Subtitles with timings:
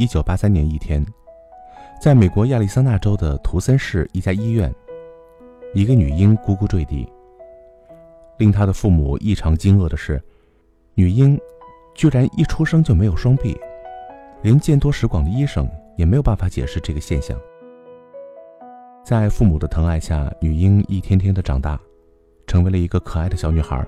[0.00, 1.04] 一九八三年一天，
[2.00, 4.74] 在美国亚利桑那州的图森市一家医院，
[5.74, 7.06] 一个女婴咕咕坠地。
[8.38, 10.18] 令她的父母异常惊愕的是，
[10.94, 11.38] 女婴
[11.94, 13.54] 居然一出生就没有双臂，
[14.40, 15.68] 连见多识广的医生
[15.98, 17.38] 也没有办法解释这个现象。
[19.04, 21.78] 在父母的疼爱下，女婴一天天的长大，
[22.46, 23.86] 成为了一个可爱的小女孩。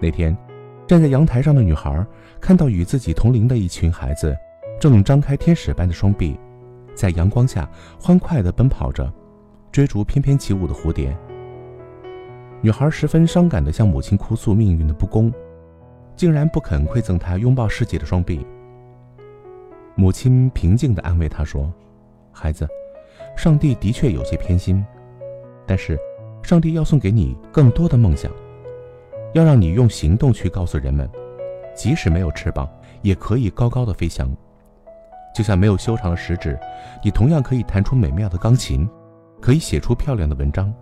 [0.00, 0.34] 那天，
[0.86, 2.02] 站在阳台上的女孩
[2.40, 4.34] 看到与自己同龄的一群孩子。
[4.78, 6.38] 正张开天使般的双臂，
[6.94, 9.10] 在阳光下欢快地奔跑着，
[9.72, 11.16] 追逐翩翩起舞的蝴蝶。
[12.60, 15.32] 女孩十分伤感地向母亲哭诉命运的不公，
[16.14, 18.46] 竟然不肯馈赠她拥抱世界的双臂。
[19.94, 21.72] 母亲平静地安慰她说
[22.30, 22.68] ：“孩子，
[23.34, 24.84] 上帝的确有些偏心，
[25.66, 25.98] 但是，
[26.42, 28.30] 上帝要送给你更多的梦想，
[29.32, 31.08] 要让你用行动去告诉人们，
[31.74, 32.68] 即使没有翅膀，
[33.00, 34.30] 也可以高高的飞翔。”
[35.36, 36.58] 就像没有修长的食指，
[37.04, 38.88] 你同样可以弹出美妙的钢琴，
[39.38, 40.72] 可以写出漂亮的文章。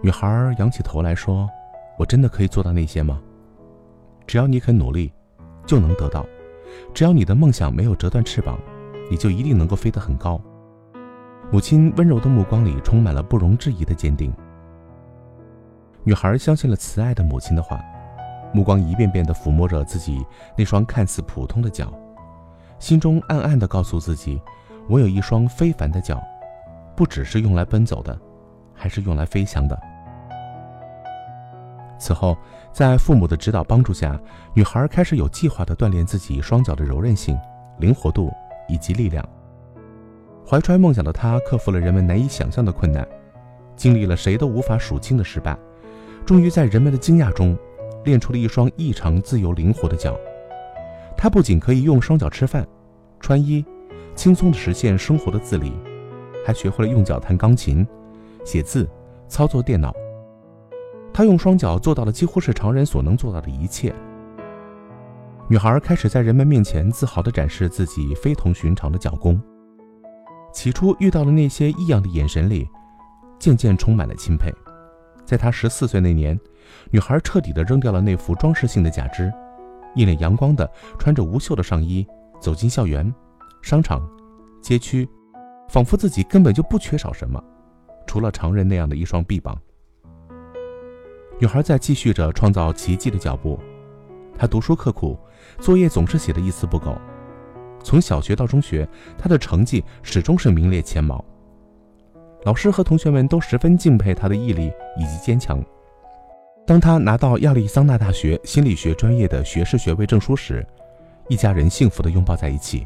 [0.00, 1.50] 女孩仰起头来说
[1.98, 3.20] ：“我真的可以做到那些吗？
[4.24, 5.12] 只要你肯努力，
[5.66, 6.22] 就能得到；
[6.94, 8.56] 只要你的梦想没有折断翅膀，
[9.10, 10.40] 你就一定能够飞得很高。”
[11.50, 14.32] 母亲温柔的目光里充满了不容置疑的坚定。
[16.04, 17.84] 女孩相信了慈爱的母亲的话，
[18.54, 20.24] 目光一遍遍地抚摸着自己
[20.56, 21.92] 那双看似普通的脚。
[22.78, 24.40] 心中暗暗地告诉自己
[24.88, 26.22] ：“我有一双非凡的脚，
[26.94, 28.16] 不只是用来奔走的，
[28.74, 29.78] 还是用来飞翔的。”
[31.98, 32.36] 此后，
[32.72, 34.20] 在父母的指导帮助下，
[34.54, 37.36] 女孩开始有计划地锻炼自己双脚的柔韧性、
[37.78, 38.30] 灵活度
[38.68, 39.26] 以及力量。
[40.46, 43.06] 怀揣梦想的她，克服了人们难以想象的困难，
[43.74, 45.56] 经历了谁都无法数清的失败，
[46.26, 47.56] 终于在人们的惊讶中，
[48.04, 50.14] 练出了一双异常自由灵活的脚。
[51.16, 52.66] 他不仅可以用双脚吃饭、
[53.18, 53.64] 穿衣，
[54.14, 55.72] 轻松地实现生活的自理，
[56.44, 57.86] 还学会了用脚弹钢琴、
[58.44, 58.88] 写字、
[59.28, 59.94] 操作电脑。
[61.12, 63.94] 他用双脚做到了几乎是常人所能做到的一切。
[65.48, 69.40] 女孩开始在人们面前自豪地展示自己非同寻常的脚功。
[70.52, 72.68] 起初遇到的那些异样的眼神里，
[73.38, 74.52] 渐渐充满了钦佩。
[75.24, 76.38] 在她十四岁那年，
[76.90, 79.32] 女孩彻底地扔掉了那副装饰性的假肢。
[79.96, 82.06] 一脸阳光的穿着无袖的上衣
[82.38, 83.12] 走进校园、
[83.62, 84.06] 商场、
[84.60, 85.08] 街区，
[85.68, 87.42] 仿佛自己根本就不缺少什么，
[88.06, 89.58] 除了常人那样的一双臂膀。
[91.38, 93.58] 女孩在继续着创造奇迹的脚步，
[94.38, 95.18] 她读书刻苦，
[95.60, 96.96] 作业总是写的一丝不苟。
[97.82, 98.86] 从小学到中学，
[99.16, 101.24] 她的成绩始终是名列前茅。
[102.44, 105.64] 老师和同学们都十分敬佩她的毅力以及坚强。
[106.66, 110.66] 当他拿到亚利桑那大学心理学专业的学士学位证书时，
[111.28, 112.84] 一家人幸福地拥抱在一起。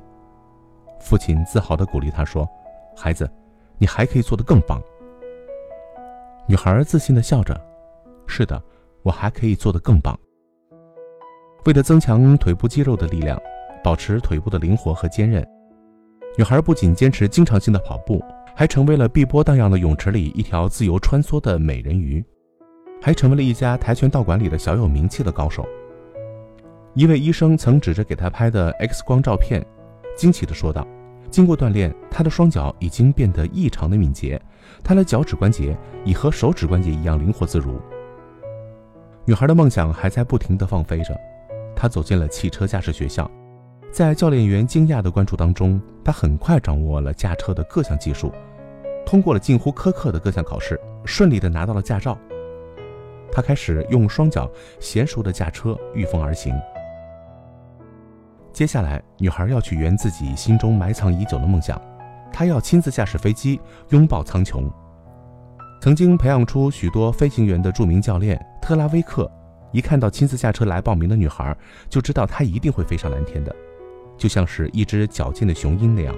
[1.01, 2.47] 父亲自豪地鼓励他说
[2.95, 3.29] ：“孩子，
[3.79, 4.83] 你还可以做得更棒。”
[6.47, 7.59] 女孩自信地笑着
[8.29, 8.63] ：“是的，
[9.03, 10.15] 我还可以做得更棒。”
[11.65, 13.41] 为了增强腿部肌肉的力量，
[13.83, 15.43] 保持腿部的灵活和坚韧，
[16.37, 18.23] 女孩不仅坚持经常性的跑步，
[18.55, 22.23] 还成为了碧波荡漾的泳池里一条自由穿梭的美人鱼。
[23.01, 25.67] 还成为了一家跆拳道馆里的小有名气的高手。
[26.95, 29.65] 一位医生曾指着给他拍的 X 光照片，
[30.17, 30.87] 惊奇地说道
[31.31, 34.41] ：“经过锻炼，他的双脚已经变得异常的敏捷，
[34.83, 37.81] 他的脚趾关节已和手指关节一样灵活自如。”
[39.25, 41.17] 女孩的梦想还在不停地放飞着，
[41.77, 43.31] 她走进了汽车驾驶学校，
[43.93, 48.33] 在教练员惊讶的关注当中，她很快掌握了驾车的各项技术，
[49.07, 52.19] 通过了近乎苛刻的各项考试，顺利地拿到了驾照。
[53.33, 56.55] 他开始用双脚娴熟地驾车，御风而行。
[58.53, 61.81] 接下来，女孩要去圆自己心中埋藏已久的梦想，
[62.33, 64.65] 她要亲自驾驶飞机，拥抱苍穹。
[65.81, 69.31] 曾经培养出许多飞行员的著名教练特拉威克，
[69.73, 71.57] 一看到亲自驾车来报名的女孩，
[71.89, 73.55] 就知道她一定会飞上蓝天的，
[74.19, 76.15] 就像是一只矫健的雄鹰那样。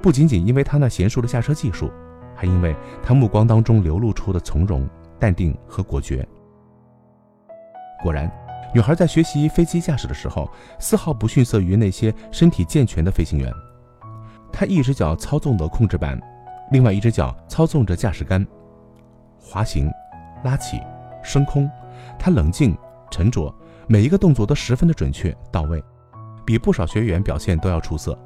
[0.00, 1.90] 不仅仅因为她那娴熟的驾车技术，
[2.34, 4.88] 还因为她目光当中流露出的从容、
[5.18, 6.26] 淡定和果决。
[8.02, 8.30] 果然，
[8.74, 13.52] 女孩在学习飞机驾驶的时候，丝毫不逊色于那些身体健全的飞行员。
[14.52, 16.20] 她一只脚操纵着控制板，
[16.70, 18.46] 另外一只脚操纵着驾驶杆，
[19.40, 19.90] 滑行、
[20.44, 20.80] 拉起、
[21.22, 21.68] 升空。
[22.18, 22.76] 她冷静、
[23.10, 23.54] 沉着，
[23.86, 25.82] 每一个动作都十分的准确到位，
[26.44, 28.16] 比不少学员表现都要出色。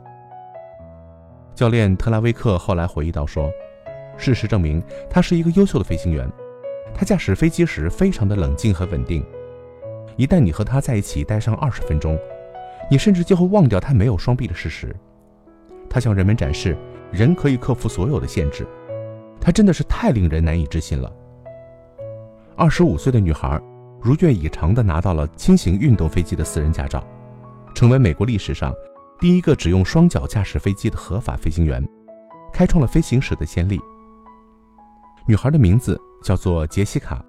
[1.55, 3.51] 教练特拉维克后来回忆到说
[4.17, 6.31] ：“事实证明，他是一个优秀的飞行员。
[6.95, 9.25] 他驾驶飞机时非常的冷静和稳定。”
[10.21, 12.19] 一旦你和他在一起待上二十分钟，
[12.91, 14.95] 你甚至就会忘掉她没有双臂的事实。
[15.89, 16.77] 她向人们展示
[17.11, 18.67] 人可以克服所有的限制，
[19.41, 21.11] 她真的是太令人难以置信了。
[22.55, 23.59] 二十五岁的女孩
[23.99, 27.03] 如愿以偿地拿到了轻型运动飞机的私人驾照，
[27.75, 28.75] 成为美国历史上
[29.21, 31.83] 第一个只用双脚驾驶飞机的合法飞行员，
[32.53, 33.81] 开创了飞行史的先例。
[35.27, 37.25] 女孩的名字叫做杰西卡。